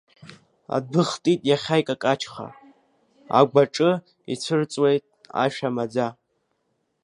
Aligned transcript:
Адәы 0.75 1.01
хтит 1.09 1.41
иахьа 1.49 1.81
икакаҷха, 1.81 2.47
Агәаҿы 3.39 3.91
ицәырҵуеит 4.33 5.03
ашәа 5.43 5.69
маӡа. 5.75 6.07